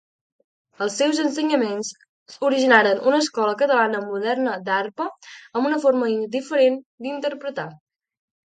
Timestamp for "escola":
3.25-3.53